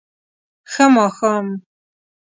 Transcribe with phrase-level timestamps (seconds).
[0.71, 1.47] ښه ماښام